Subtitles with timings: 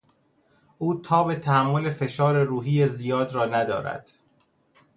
[0.77, 4.09] او تاب تحمل فشار روحی زیاد را ندارد.